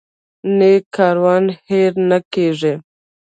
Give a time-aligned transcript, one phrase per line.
[0.57, 2.73] نیک کارونه هیر نه کیږي